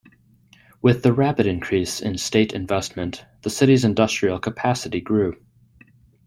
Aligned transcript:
With 0.81 1.03
the 1.03 1.13
rapid 1.13 1.45
increase 1.45 1.99
in 2.01 2.17
state 2.17 2.53
investment, 2.53 3.23
the 3.43 3.51
city's 3.51 3.85
industrial 3.85 4.39
capacity 4.39 4.99
grew. 4.99 5.35